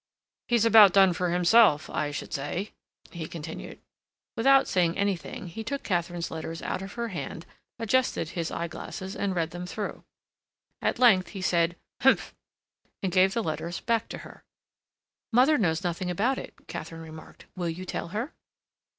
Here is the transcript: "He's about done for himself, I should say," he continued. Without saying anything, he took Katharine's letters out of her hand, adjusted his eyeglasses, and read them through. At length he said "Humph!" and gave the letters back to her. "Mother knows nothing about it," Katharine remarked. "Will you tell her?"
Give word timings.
"He's 0.47 0.65
about 0.65 0.93
done 0.93 1.13
for 1.13 1.29
himself, 1.29 1.87
I 1.87 2.09
should 2.09 2.33
say," 2.33 2.71
he 3.11 3.27
continued. 3.27 3.77
Without 4.35 4.67
saying 4.67 4.97
anything, 4.97 5.45
he 5.45 5.63
took 5.63 5.83
Katharine's 5.83 6.31
letters 6.31 6.63
out 6.63 6.81
of 6.81 6.93
her 6.93 7.09
hand, 7.09 7.45
adjusted 7.77 8.29
his 8.29 8.49
eyeglasses, 8.49 9.15
and 9.15 9.35
read 9.35 9.51
them 9.51 9.67
through. 9.67 10.03
At 10.81 10.97
length 10.97 11.27
he 11.37 11.41
said 11.43 11.75
"Humph!" 12.01 12.33
and 13.03 13.11
gave 13.11 13.35
the 13.35 13.43
letters 13.43 13.79
back 13.79 14.09
to 14.09 14.17
her. 14.25 14.43
"Mother 15.31 15.59
knows 15.59 15.83
nothing 15.83 16.09
about 16.09 16.39
it," 16.39 16.55
Katharine 16.67 17.01
remarked. 17.03 17.45
"Will 17.55 17.69
you 17.69 17.85
tell 17.85 18.07
her?" 18.07 18.33